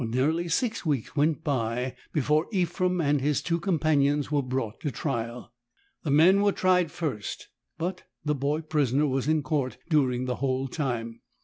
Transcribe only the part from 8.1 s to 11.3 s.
the boy prisoner was in court during the whole time.